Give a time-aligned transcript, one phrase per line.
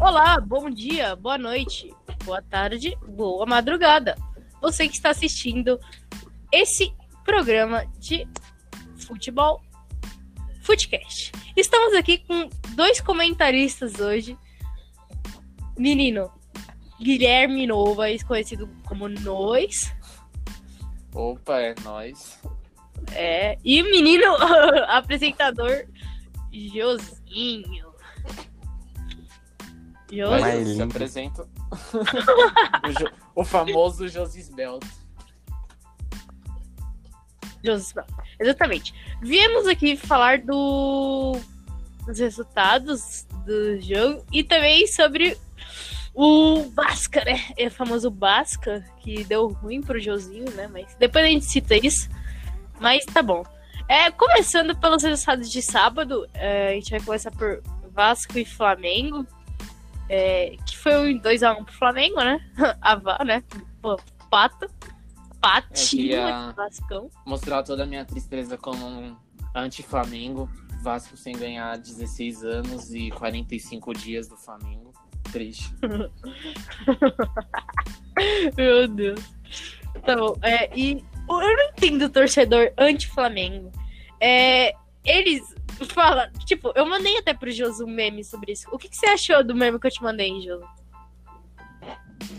[0.00, 1.92] Olá, bom dia, boa noite,
[2.24, 4.14] boa tarde, boa madrugada.
[4.60, 5.78] Você que está assistindo
[6.52, 6.94] esse
[7.24, 8.26] programa de
[8.96, 9.60] futebol
[10.62, 11.32] Footcast.
[11.56, 14.38] Estamos aqui com dois comentaristas hoje.
[15.76, 16.30] Menino
[17.00, 19.92] Guilherme Nova, conhecido como Nós.
[21.12, 22.40] Opa, é nós.
[23.12, 24.26] É, e o menino
[24.86, 25.86] apresentador
[26.52, 27.88] Josinho.
[30.10, 30.70] Mas Josi.
[30.70, 31.48] eu se apresento.
[33.36, 34.84] o, o famoso Josisbelt.
[37.62, 37.94] Josi.
[38.40, 38.94] Exatamente.
[39.20, 41.36] Viemos aqui falar do
[42.06, 45.36] dos resultados do jogo e também sobre
[46.14, 47.44] o Basca, né?
[47.56, 50.66] É o famoso Basca, que deu ruim pro Josinho, né?
[50.66, 52.08] Mas depois a gente cita isso.
[52.80, 53.44] Mas tá bom.
[53.86, 59.26] É, começando pelos resultados de sábado, é, a gente vai começar por Vasco e Flamengo.
[60.08, 62.38] É, que foi um 2x1 pro Flamengo, né?
[62.80, 63.42] A Vá, né?
[63.82, 63.96] Pô,
[64.30, 64.66] pato.
[65.40, 67.08] Patinho, queria- Vascão.
[67.24, 69.16] Mostrar toda a minha tristeza como um
[69.54, 70.48] anti-Flamengo.
[70.82, 74.92] Vasco sem ganhar 16 anos e 45 dias do Flamengo.
[75.32, 75.72] Triste.
[78.56, 79.20] Meu Deus.
[80.04, 80.36] Bom.
[80.42, 83.70] É, e eu não entendo o torcedor anti-Flamengo.
[84.20, 84.72] É,
[85.04, 85.54] eles
[85.86, 88.66] falam, tipo, eu mandei até pro Josu um meme sobre isso.
[88.72, 90.64] O que, que você achou do meme que eu te mandei, Josu?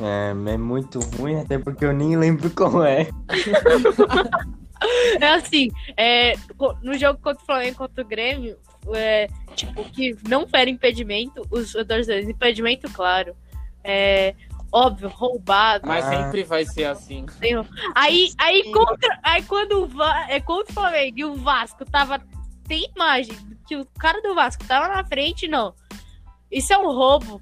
[0.02, 3.08] É, é muito ruim, até porque eu nem lembro como é.
[5.20, 6.36] É assim, é,
[6.82, 8.58] no jogo contra o Flamengo e contra o Grêmio,
[8.94, 13.36] é, tipo, que não era impedimento, os torcedores, impedimento, claro.
[13.84, 14.34] É,
[14.72, 15.86] óbvio, roubado.
[15.86, 16.24] Mas Ah.
[16.24, 17.26] sempre vai ser assim.
[17.94, 22.22] Aí, aí, contra, aí quando o Va- é contra o Flamengo e o Vasco tava.
[22.70, 23.36] Tem imagem
[23.68, 25.74] que o cara do Vasco tava na frente, não.
[26.52, 27.42] Isso é um roubo.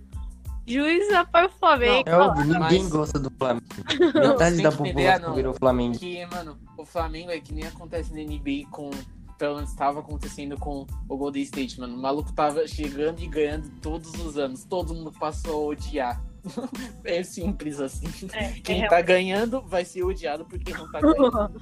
[0.65, 2.09] Juiz apoia o Flamengo.
[2.09, 3.65] É óbvio, ninguém Mas- gosta do Flamengo.
[4.13, 5.35] Não, Metade da população não.
[5.35, 5.99] virou Flamengo.
[5.99, 8.89] Que, mano, o Flamengo é que nem acontece na NBA com.
[9.37, 11.95] Pelo menos estava acontecendo com o Golden State, mano.
[11.95, 14.63] O maluco tava chegando e ganhando todos os anos.
[14.63, 16.21] Todo mundo passou a odiar.
[17.05, 18.07] é simples assim.
[18.33, 21.51] É, Quem é tá ganhando vai ser odiado porque não tá ganhando.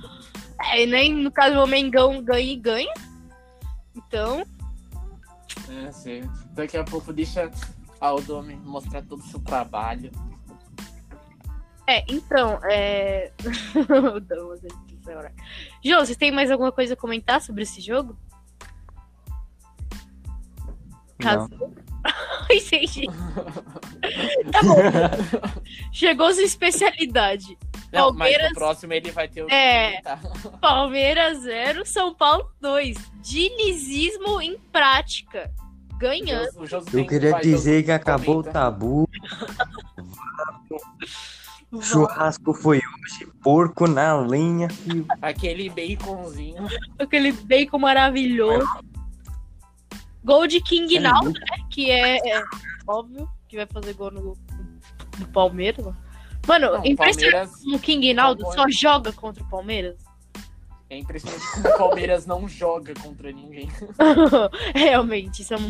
[0.71, 2.93] É, e nem no caso o Mengão ganha e ganha.
[3.95, 4.45] Então,
[5.69, 6.21] É, sim.
[6.51, 7.49] Daqui a pouco deixa
[8.01, 10.11] a Aldome mostrar todo o seu trabalho.
[11.87, 13.31] é, então, é.
[15.83, 18.17] Jô, você tem mais alguma coisa a comentar sobre esse jogo?
[21.23, 21.47] Não.
[21.47, 21.73] Casou?
[22.51, 23.07] Entendi.
[24.51, 24.75] Tá bom.
[25.91, 27.57] Chegou sua especialidade.
[27.95, 30.01] Não, mas Palmeiras- no próximo ele vai ter o É.
[30.01, 30.19] Tá.
[30.61, 32.97] Palmeiras 0, São Paulo 2.
[33.21, 35.51] Dinizismo em prática.
[35.97, 36.49] Ganhando.
[36.59, 38.51] O Eu queria dizer que acabou o comenta.
[38.51, 39.09] tabu.
[41.81, 45.05] Churrasco foi hoje, porco na lenha, filho.
[45.21, 46.67] Aquele baconzinho.
[46.99, 48.67] Aquele bacon maravilhoso.
[50.23, 51.57] Gol de King É Naldo, né?
[51.69, 52.43] Que é, é
[52.87, 54.37] óbvio que vai fazer gol no,
[55.19, 55.85] no Palmeiras.
[56.47, 59.95] Mano, Não, impressionante Palmeiras como o King Naldo Palmeiras- só joga contra o Palmeiras.
[60.89, 63.69] é impressionante como o Palmeiras não joga contra ninguém.
[64.75, 65.69] Realmente, isso é um.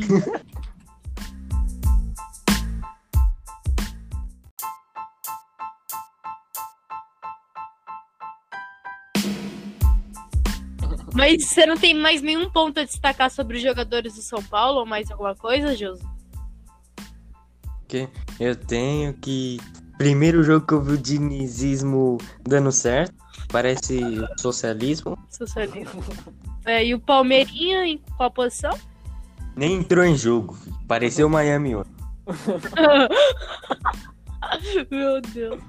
[11.13, 14.79] Mas você não tem mais nenhum ponto a destacar sobre os jogadores do São Paulo
[14.79, 16.03] ou mais alguma coisa, Josi?
[17.87, 18.09] Que
[18.39, 19.57] eu tenho que.
[19.97, 23.13] Primeiro jogo que eu vi o dinizismo dando certo.
[23.49, 23.99] Parece
[24.37, 25.17] socialismo.
[25.29, 26.03] Socialismo.
[26.65, 28.77] É, e o Palmeirinha em qual posição?
[29.55, 30.57] Nem entrou em jogo.
[30.87, 31.89] Pareceu Miami hoje.
[34.91, 35.61] Meu Deus.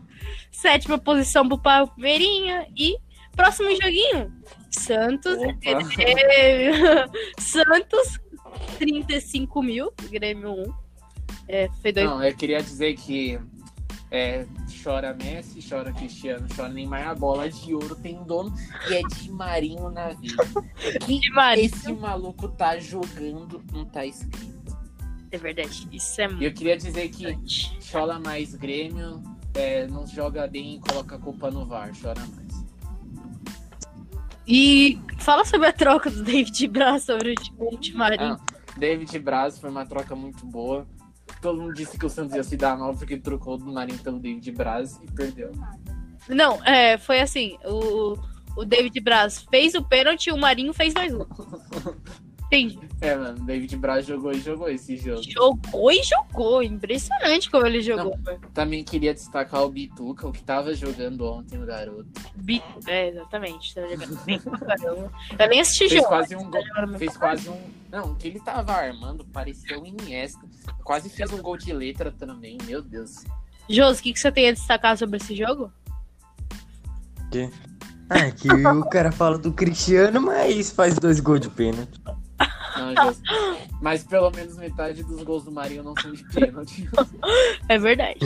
[0.51, 2.67] Sétima posição pro Palmeirinha.
[2.77, 2.97] E
[3.37, 4.33] próximo joguinho.
[4.71, 5.39] Santos.
[7.39, 8.19] Santos,
[8.79, 9.93] 35 mil.
[10.11, 10.87] Grêmio 1.
[11.49, 12.07] É, foi dois.
[12.07, 13.39] Não, eu queria dizer que
[14.11, 14.47] é,
[14.83, 18.55] chora Messi, chora Cristiano, chora Neymar, a bola de ouro tem dono
[18.89, 20.45] e é de Marinho na vida.
[21.05, 21.67] Que De Marinho.
[21.67, 24.77] esse maluco tá jogando, não tá escrito.
[25.31, 25.89] É verdade.
[25.91, 27.37] Isso é E eu muito queria dizer que
[27.91, 29.23] chora mais Grêmio,
[29.55, 32.65] é, não joga bem e coloca a culpa no VAR, chora mais.
[34.47, 38.35] E fala sobre a troca do David Braz sobre o Ultimarinho.
[38.35, 38.41] Ah,
[38.77, 40.87] David Braz foi uma troca muito boa.
[41.41, 44.19] Todo mundo disse que o Santos ia se dar mal porque trocou do Marinho pelo
[44.19, 45.53] David Braz e perdeu.
[46.29, 47.57] Não, é, foi assim.
[47.65, 48.17] O,
[48.57, 51.25] o David Braz fez o pênalti e o Marinho fez mais um.
[52.47, 52.79] Entendi.
[53.01, 55.21] É, mano, David Braz jogou e jogou esse jogo.
[55.23, 56.63] Jogou e jogou.
[56.63, 58.17] Impressionante como ele jogou.
[58.25, 58.39] mano.
[58.55, 62.07] Também queria destacar o Bituca, o que tava jogando ontem no garoto.
[62.37, 63.75] Bi- É, exatamente.
[63.75, 65.13] Tá jogando bem pra caramba.
[65.39, 66.07] Eu nem assisti Fez jogo.
[66.09, 66.63] quase um gol.
[66.99, 67.61] Fez quase um.
[67.91, 70.41] Não, o que ele tava armando parecia o Iniesta.
[70.85, 73.25] Quase fez um gol de letra também, meu Deus.
[73.69, 75.73] Josi, o que, que você tem a destacar sobre esse jogo?
[78.09, 82.01] Ah, que o cara fala do Cristiano, mas faz dois gols de pênalti.
[82.95, 83.15] Não.
[83.81, 86.89] Mas pelo menos metade dos gols do Marinho não são de pênalti.
[87.69, 88.19] É verdade.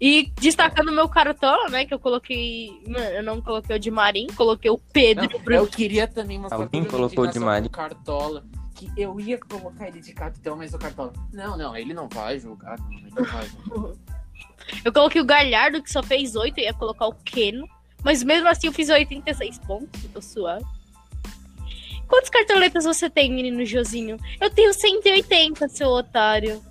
[0.00, 1.84] E destacando o meu cartola, né?
[1.84, 2.70] Que eu coloquei.
[3.14, 5.28] Eu não coloquei o de Marim, coloquei o Pedro.
[5.44, 7.64] Não, eu queria também mostrar Alguém colocou de Marinho?
[7.64, 8.44] do Cartola.
[8.74, 11.12] Que eu ia colocar ele de capitão, mas o Cartola.
[11.32, 12.78] Não, não, ele não vai jogar.
[12.78, 13.94] Não, ele não vai jogar.
[14.84, 17.66] Eu coloquei o Galhardo, que só fez 8, eu ia colocar o Keno.
[18.04, 20.64] Mas mesmo assim eu fiz 86 pontos, tô suave.
[22.08, 24.16] Quantas cartoletas você tem, menino Josinho?
[24.40, 26.62] Eu tenho 180, seu otário.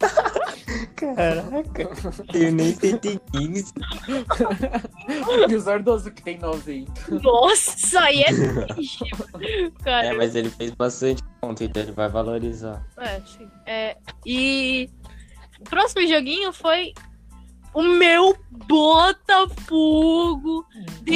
[0.96, 1.90] Caraca,
[2.34, 3.72] eu nem tentei 15.
[5.48, 6.92] E o Zardoso que tem 90.
[7.22, 8.30] Nossa, isso aí é
[9.82, 10.06] cara.
[10.06, 12.84] É, mas ele fez bastante ponto, então ele vai valorizar.
[12.98, 13.48] É, sim.
[13.66, 14.88] É, e
[15.60, 16.94] o próximo joguinho foi
[17.74, 20.64] o meu Botafogo.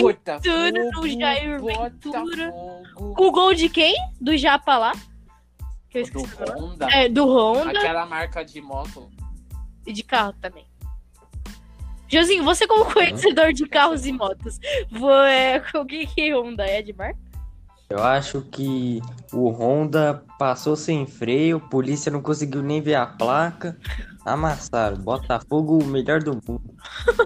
[0.03, 2.51] Ventura no Jair Ventura.
[2.51, 3.15] Botafogo.
[3.19, 3.95] O gol de quem?
[4.21, 4.93] Do Japa lá?
[5.91, 6.61] Que eu Do esqueci o nome.
[6.61, 6.89] Honda.
[6.91, 9.11] É, do Honda Aquela marca de moto.
[9.87, 10.67] e de carro também.
[12.09, 14.61] Josinho, você como conhecedor de carros e motos,
[15.29, 17.19] é, o que que Honda é de marca?
[17.89, 19.01] Eu acho que
[19.33, 23.79] o Honda passou sem freio, a polícia não conseguiu nem ver a placa.
[24.25, 24.97] Amassaram.
[24.97, 26.75] Botafogo, o melhor do mundo.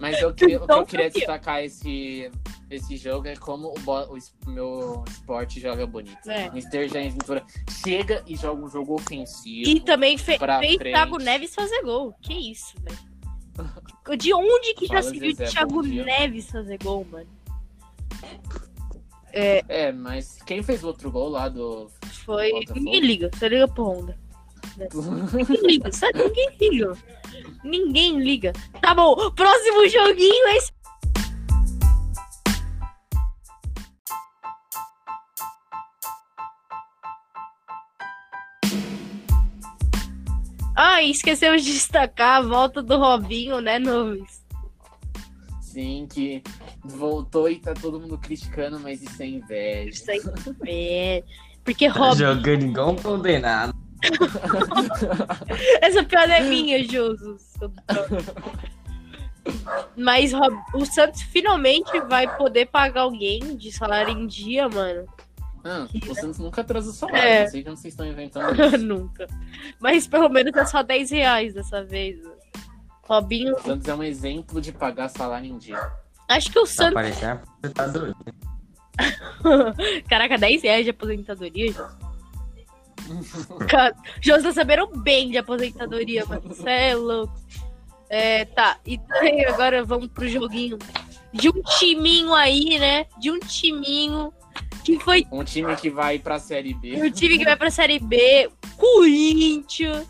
[0.03, 1.21] Mas eu, que- o que Então, eu queria campeão.
[1.21, 2.31] destacar esse,
[2.71, 6.29] esse jogo é como o, bo- o meu esporte joga bonito.
[6.31, 6.49] É.
[6.49, 6.89] Mr.
[6.89, 7.43] Jair Ventura
[7.83, 9.67] chega e joga um jogo ofensivo.
[9.67, 10.77] E também fe fez.
[10.77, 12.12] Thiago Neves fazer gol.
[12.21, 12.99] Que isso, velho?
[14.19, 15.83] De onde que já Fala, se viu Thiago.
[15.83, 17.27] Neves fazer gol, mano?
[19.32, 21.91] É, mas quem fez o outro gol lá do.
[22.25, 22.50] Foi.
[22.50, 22.81] Botafogo.
[22.81, 24.19] Ninguém liga, você liga pro Honda.
[25.32, 26.19] Ninguém liga, sabe?
[26.19, 26.99] Ninguém liga.
[27.65, 28.53] Ninguém liga.
[28.81, 30.73] Tá bom, próximo joguinho é esse.
[40.83, 44.43] Ah, esquecemos de destacar a volta do Robinho, né, Nunes?
[45.61, 46.43] Sim, que
[46.85, 49.91] voltou e tá todo mundo criticando, mas isso é inveja.
[49.91, 50.11] Isso
[50.67, 51.23] é.
[51.65, 52.35] Porque Tá Robinho.
[52.35, 53.75] jogando igual um condenado.
[55.82, 57.53] Essa piada é minha, Jesus.
[59.97, 65.06] Mas Rob- o Santos finalmente vai poder pagar alguém de salário em dia, mano.
[65.65, 67.21] Ah, o Santos nunca atrasou salário.
[67.23, 67.43] É.
[67.44, 68.55] Não sei como vocês estão inventando.
[68.81, 69.26] Nunca.
[69.79, 72.19] Mas pelo menos é só 10 reais dessa vez.
[73.03, 73.55] Robinho.
[73.55, 75.79] O Santos é um exemplo de pagar salário em dia.
[76.31, 76.94] Acho que o Tá Santos.
[76.94, 77.41] parecendo
[77.75, 78.17] tá doido.
[80.09, 81.85] Caraca, 10 reais de aposentadoria, Jô.
[84.21, 86.43] Jô, tá sabendo bem de aposentadoria, mano.
[86.49, 87.35] Você é louco.
[88.09, 88.79] É, tá.
[88.87, 90.79] E daí agora vamos pro joguinho
[91.32, 93.06] de um timinho aí, né?
[93.19, 94.33] De um timinho
[94.85, 97.00] que foi Um time que vai pra Série B.
[97.03, 100.07] o time que vai pra Série B, Corinthians,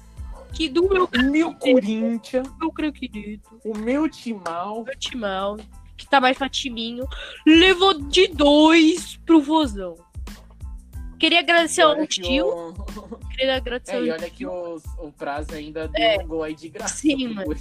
[0.52, 4.85] que do meu, Meu Corinthians, meu creio querido, o meu timão.
[4.85, 5.56] meu timão,
[6.00, 7.07] que tá mais pra timinho,
[7.47, 9.95] levou de dois pro Vozão.
[11.19, 15.52] Queria agradecer ao tio, o- queria agradecer É, ao e olha que o, o Prazo
[15.54, 17.54] ainda deu um gol aí de graça Sim, mano.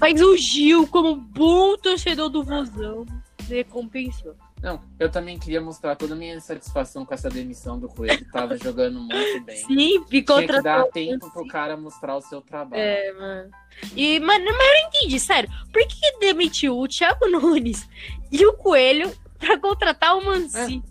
[0.00, 3.06] Mas o Gil, como bom torcedor do Vozão,
[3.48, 4.34] recompensou.
[4.62, 8.26] Não, eu também queria mostrar toda a minha satisfação com essa demissão do Coelho.
[8.32, 9.56] Tava jogando muito bem.
[9.56, 11.48] Sim, ficou Tinha que dar tempo pro assim.
[11.48, 12.80] cara mostrar o seu trabalho.
[12.82, 13.50] É, mano.
[13.94, 15.48] E, mano, mas eu não entendi, sério.
[15.72, 17.88] Por que demitiu o Thiago Nunes
[18.32, 20.82] e o Coelho pra contratar o Manci?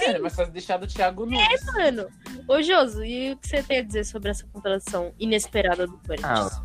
[0.00, 1.64] É, mas só deixar do Thiago Nunes.
[1.72, 2.08] Mano,
[2.48, 6.52] ô Joso, e o que você tem a dizer sobre essa contratação inesperada do Corinthians?
[6.52, 6.62] Ah,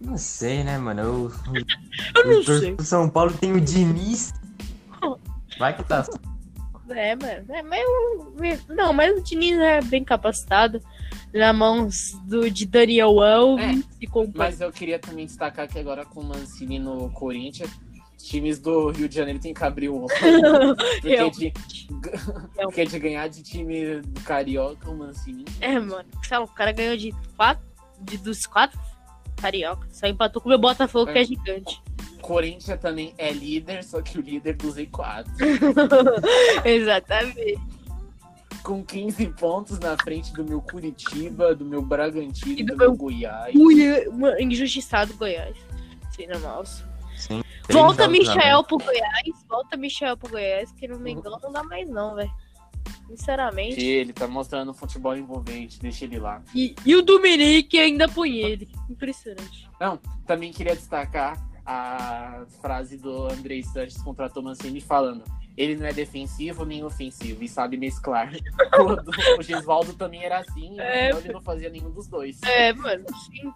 [0.00, 1.00] Não sei, né, mano?
[1.00, 1.32] Eu,
[2.16, 2.74] eu não eu torço sei.
[2.74, 4.32] pro São Paulo tem o Diniz.
[5.58, 6.06] Vai que tá.
[6.90, 7.44] É, mano.
[7.54, 10.80] É, mas eu- não, mas o Diniz é bem capacitado.
[11.34, 14.32] Na mãos do, de Daniel Alves e companhia.
[14.34, 17.70] Mas eu queria também destacar que agora com o Mancini no Corinthians,
[18.16, 20.08] times do Rio de Janeiro tem que abrir o olho.
[21.02, 21.52] Porque, Eu- de,
[22.62, 25.44] porque de ganhar de time do Carioca, o Mancini.
[25.60, 26.08] É, mano.
[26.30, 27.66] Lá, o cara ganhou de quatro.
[28.00, 28.78] De, dos quatro
[29.36, 29.86] carioca.
[29.92, 31.82] Só empatou com o meu Botafogo, que é gigante.
[32.28, 35.24] Corinthians também é líder, só que o líder do Z4.
[36.62, 37.58] Exatamente.
[38.62, 42.88] com 15 pontos na frente do meu Curitiba, do meu Bragantino E do do, meu
[42.90, 43.54] meu Goiás.
[44.38, 45.56] Injustiçado Goiás.
[46.14, 46.84] Sim, na mouse.
[47.16, 47.42] Sim.
[47.70, 48.66] Volta Michael mais.
[48.66, 49.46] pro Goiás.
[49.48, 52.30] Volta Michael pro Goiás, que no Mengão não dá mais não, velho.
[53.06, 53.82] Sinceramente.
[53.82, 56.42] Ele tá mostrando futebol envolvente, deixa ele lá.
[56.54, 58.68] E, e o Dominique ainda põe ele.
[58.90, 59.66] Impressionante.
[59.80, 65.22] Não, também queria destacar a frase do Andrei Sanches contra o Mancini falando
[65.54, 68.32] ele não é defensivo nem ofensivo e sabe mesclar.
[68.78, 72.40] o, o Gisvaldo também era assim, É, então ele não fazia nenhum dos dois.
[72.44, 73.52] É, mano, sim.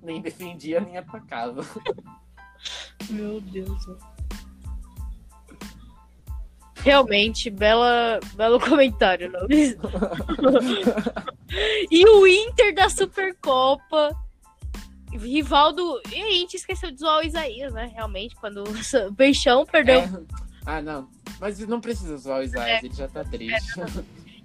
[0.00, 1.66] Nem defendia, nem atacava.
[3.10, 3.86] Meu Deus.
[6.76, 9.48] Realmente, bela, belo comentário, não?
[11.90, 14.16] e o Inter da Supercopa.
[15.16, 16.00] Rivaldo.
[16.12, 17.90] E a gente esqueceu de zoar o Isaías, né?
[17.94, 18.64] Realmente, quando
[19.08, 20.00] o Peixão perdeu.
[20.00, 20.10] É.
[20.66, 21.08] Ah, não.
[21.40, 23.72] Mas não precisa zoar o Isaias, ele já tá triste.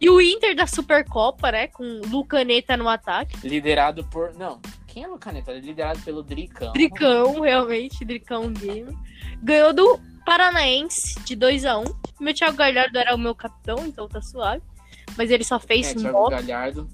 [0.01, 1.67] E o Inter da Supercopa, né?
[1.67, 3.35] Com Lucaneta no ataque.
[3.47, 4.33] Liderado por.
[4.35, 5.51] Não, quem é o Caneta?
[5.51, 6.71] Ele é liderado pelo Dricão.
[6.73, 8.97] Dricão, realmente, Dricão Game.
[9.43, 11.93] Ganhou do Paranaense de 2x1.
[12.19, 14.63] Meu Thiago Galhardo era o meu capitão, então tá suave.
[15.17, 16.29] Mas ele só fez É, um Thiago.
[16.29, 16.89] Galhardo.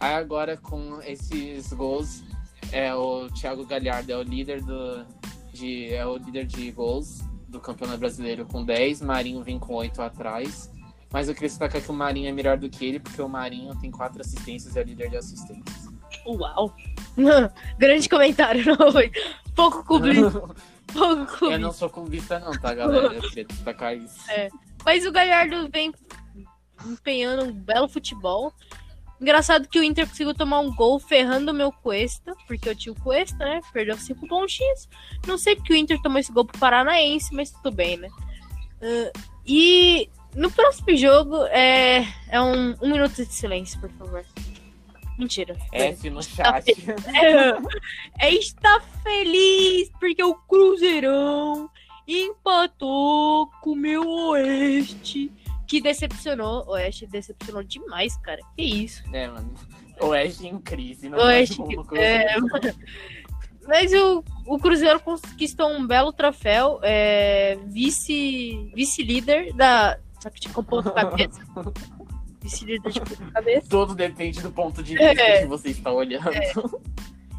[0.00, 2.24] Aí agora com esses gols,
[2.70, 5.04] é o Thiago Galhardo é o líder do
[5.52, 10.00] de é o líder de gols do Campeonato Brasileiro com 10, Marinho vem com 8
[10.00, 10.72] atrás.
[11.12, 13.78] Mas eu queria destacar que o Marinho é melhor do que ele, porque o Marinho
[13.78, 15.88] tem 4 assistências e é líder de assistências.
[16.26, 16.74] Uau!
[17.78, 19.12] Grande comentário, não foi?
[19.54, 20.42] Pouco clubista.
[20.92, 23.14] Pouco eu não sou clubista não, tá, galera?
[23.14, 24.26] Eu queria destacar isso.
[24.84, 25.92] Mas o Galhardo vem
[26.86, 28.52] empenhando um belo futebol.
[29.22, 32.92] Engraçado que o Inter conseguiu tomar um gol ferrando o meu Cuesta, porque eu tinha
[32.92, 33.60] o Cuesta, né?
[33.72, 34.88] Perdeu cinco pontinhos.
[35.24, 38.08] Não sei porque o Inter tomou esse gol pro Paranaense, mas tudo bem, né?
[38.82, 39.12] Ah,
[39.46, 44.24] e no próximo jogo é, é um, um minuto de silêncio, por favor.
[45.16, 45.56] Mentira.
[45.70, 46.74] F no chat.
[48.18, 51.70] É, está feliz porque o Cruzeirão
[52.08, 55.30] empatou com o meu Oeste.
[55.72, 56.66] Que decepcionou.
[56.66, 58.42] O Oeste decepcionou demais, cara.
[58.54, 59.02] Que isso.
[59.10, 59.54] É, mano.
[60.02, 61.08] Oeste em crise.
[61.08, 61.62] Não Oeste.
[61.94, 62.36] É,
[63.66, 66.78] mas o, o Cruzeiro conquistou um belo troféu.
[66.82, 69.98] É, vice- vice-líder da.
[70.20, 71.40] Só que tinha com ponto cabeça.
[72.42, 73.66] Vice-líder de ponto cabeça.
[73.70, 75.40] Tudo depende do ponto de vista É.
[75.40, 76.32] que você está olhando.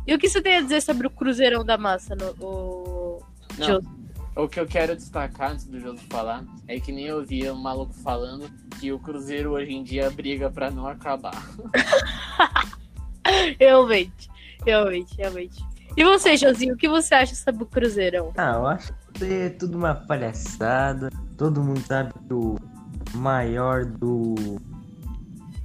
[0.07, 2.15] E o que você tem a dizer sobre o Cruzeirão da Massa?
[2.15, 3.21] No, o...
[3.59, 4.02] Não.
[4.35, 7.61] O que eu quero destacar antes do Joso falar é que nem eu via um
[7.61, 8.49] maluco falando
[8.79, 11.33] que o Cruzeiro hoje em dia briga pra não acabar.
[13.59, 14.29] Realmente,
[14.65, 15.63] realmente, realmente.
[15.95, 18.33] E você, Josinho, o que você acha sobre o Cruzeirão?
[18.35, 21.09] Ah, eu acho que é tudo uma palhaçada.
[21.37, 22.55] Todo mundo sabe que o
[23.13, 24.59] maior do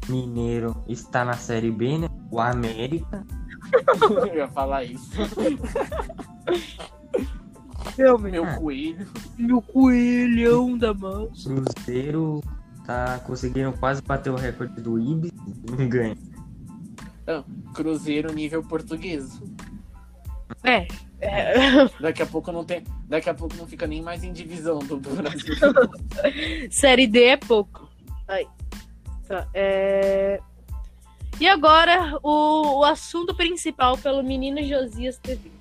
[0.08, 2.08] Mineiro está na Série B, né?
[2.30, 3.24] O América.
[4.30, 5.10] eu ia falar isso.
[7.96, 8.32] Realmente.
[8.32, 8.54] Meu Ah.
[8.56, 9.06] coelho.
[9.36, 11.48] Meu coelhão da massa.
[11.48, 12.42] Cruzeiro
[12.84, 15.32] tá conseguindo quase bater o recorde do Ibis.
[15.70, 16.16] Não ganha.
[17.74, 19.40] Cruzeiro nível português.
[20.64, 20.86] É.
[21.20, 21.52] é.
[22.00, 22.84] Daqui a pouco não tem.
[23.06, 25.54] Daqui a pouco não fica nem mais em divisão do Brasil.
[26.70, 27.88] Série D é pouco.
[28.26, 28.46] Aí.
[29.26, 30.40] Tá, é...
[31.38, 35.57] E agora, o, o assunto principal pelo menino Josias TV.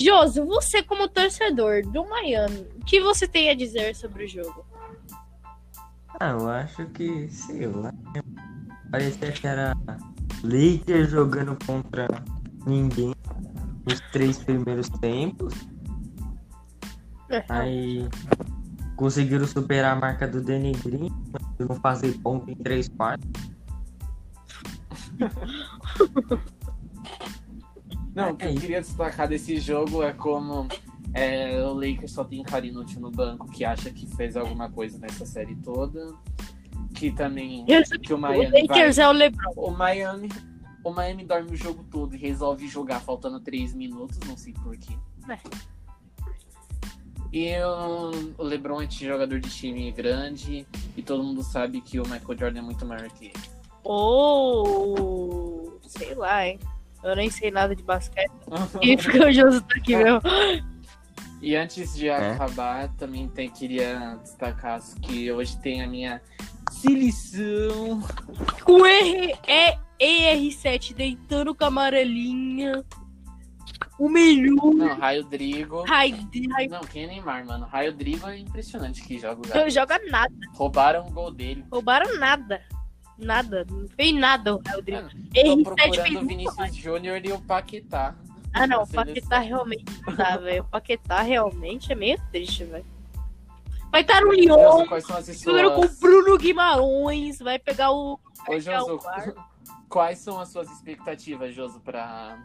[0.00, 4.64] Josi, você como torcedor do Miami, o que você tem a dizer sobre o jogo?
[6.18, 7.92] Ah, eu acho que, sei lá.
[8.90, 9.76] Parecia que era
[10.42, 12.08] Lakers jogando contra
[12.66, 13.14] ninguém
[13.86, 15.54] nos três primeiros tempos.
[17.28, 18.08] É, Aí
[18.96, 21.10] conseguiram superar a marca do Denegrin,
[21.58, 23.30] não fazer ponto em três quartos.
[28.14, 30.66] Não, o que eu queria destacar desse jogo é como
[31.14, 34.98] é, o Lakers só tem cara inútil no banco que acha que fez alguma coisa
[34.98, 36.14] nessa série toda.
[36.94, 37.64] Que também.
[38.02, 39.52] Que o o Miami Lakers vai- é o LeBron.
[39.56, 40.28] O Miami.
[40.82, 44.94] O Miami dorme o jogo todo e resolve jogar faltando 3 minutos, não sei porquê.
[45.28, 45.38] É.
[47.32, 52.02] E o, o LeBron é jogador de time grande e todo mundo sabe que o
[52.02, 53.34] Michael Jordan é muito maior que ele.
[53.84, 55.78] Ou.
[55.86, 56.58] sei lá, hein?
[57.02, 58.30] Eu nem sei nada de basquete.
[58.82, 60.20] E fica o Josi tá aqui mesmo.
[61.42, 62.32] E antes de É.
[62.32, 66.20] acabar, também tem, queria destacar que hoje tem a minha
[66.70, 68.02] seleção.
[68.64, 72.84] Com R, é ER7 deitando com a amarelinha.
[73.98, 74.72] O melhor.
[74.74, 75.82] Não, Raio Drigo.
[75.84, 76.16] Raio,
[76.52, 77.66] raio, Não, quem é Neymar, mano?
[77.66, 79.58] Raio Drigo é impressionante que joga o garoto.
[79.58, 80.34] não joga nada.
[80.54, 81.64] Roubaram o gol dele.
[81.70, 82.62] Roubaram nada.
[83.20, 83.66] Nada.
[83.70, 85.02] Não fez nada o Rodrigo.
[85.02, 86.76] Mano, Henrique Tô fez procurando o Vinícius.
[86.76, 88.14] Júnior e o Paquetá.
[88.52, 88.82] Ah, não.
[88.82, 90.62] O Paquetá realmente não dá, velho.
[90.62, 92.84] O Paquetá realmente é meio triste, velho.
[93.90, 94.86] Vai estar no Lyon.
[95.32, 96.00] Jogando com o.
[96.00, 97.38] Bruno Guimarães.
[97.38, 98.18] Vai pegar o.
[98.48, 98.98] Ô, Josu,
[99.88, 102.38] quais são as suas expectativas, Josu, pra...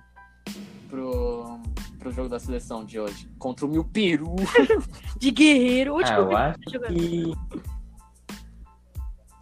[0.90, 1.60] pro...
[2.00, 3.30] pro jogo da seleção de hoje?
[3.38, 4.36] Contra o meu Peru.
[5.18, 5.94] de Guerreiro.
[5.94, 6.78] Ah, último eu acho que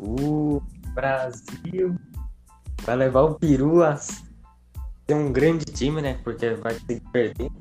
[0.06, 0.43] o
[0.94, 1.96] Brasil
[2.84, 4.24] vai levar o Peru a ser
[5.12, 6.20] um grande time, né?
[6.24, 7.52] Porque vai ter que perder.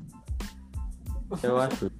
[1.41, 1.91] Eu acho.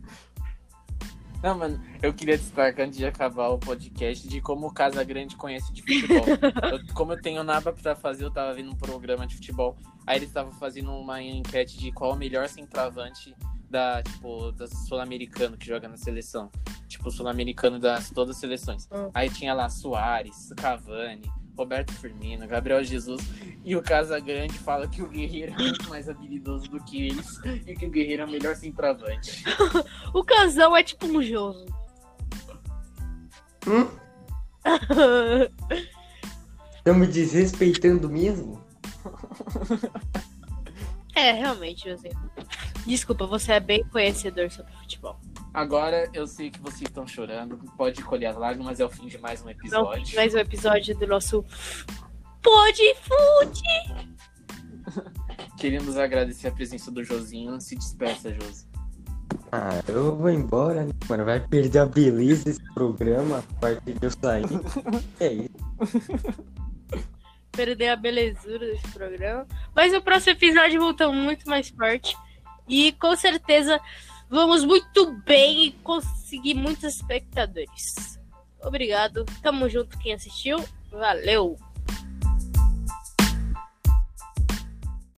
[1.41, 5.35] Não, mano, eu queria destacar antes de acabar o podcast de como o Casa Grande
[5.35, 6.23] conhece de futebol.
[6.71, 9.75] Eu- como eu tenho nada pra fazer, eu tava vendo um programa de futebol.
[10.07, 13.35] Aí eles estavam fazendo uma enquete de qual o melhor centroavante
[13.73, 16.51] da, tipo, da sul-americano que joga na seleção.
[16.87, 18.87] Tipo, sul-americano das todas as seleções.
[18.91, 19.09] Hum.
[19.15, 21.27] Aí tinha lá Soares, Cavani,
[21.57, 23.23] Roberto Firmino, Gabriel Jesus.
[23.65, 27.39] E o Casa Grande fala que o Guerreiro é muito mais habilidoso do que eles
[27.65, 29.43] e que o Guerreiro é o melhor centroavante.
[30.13, 31.65] O Casão é tipo um Joso.
[33.67, 33.89] Hum?
[36.77, 38.63] Estão me desrespeitando mesmo?
[41.15, 42.31] é, realmente, Josinho.
[42.85, 45.19] Desculpa, você é bem conhecedor sobre futebol.
[45.53, 47.57] Agora eu sei que vocês estão chorando.
[47.77, 50.15] Pode colher as lágrimas, é o fim de mais um Não, episódio.
[50.15, 51.45] mais um episódio do nosso
[52.41, 53.61] Pod Food.
[55.57, 57.59] Queremos agradecer a presença do Josinho.
[57.61, 58.67] Se despeça, Josi.
[59.51, 61.25] Ah, eu vou embora, né, mano?
[61.25, 64.45] Vai perder a beleza desse programa a partir de eu sair.
[65.19, 65.49] é isso.
[67.51, 69.45] Perder a belezura desse programa.
[69.75, 72.17] Mas no próximo episódio voltamos muito mais forte.
[72.67, 73.79] E com certeza
[74.29, 78.19] vamos muito bem e conseguir muitos espectadores.
[78.61, 79.25] Obrigado.
[79.41, 80.63] Tamo junto quem assistiu.
[80.91, 81.57] Valeu!